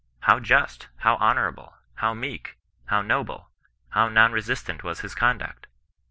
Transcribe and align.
How 0.21 0.39
just, 0.39 0.87
ow 1.05 1.15
honourable, 1.17 1.75
how 1.97 2.15
meek, 2.15 2.57
how 2.87 3.03
noble, 3.03 3.51
how 3.89 4.09
non 4.09 4.31
resistant 4.31 4.83
was 4.83 5.01
his 5.01 5.13
conduct 5.13 5.67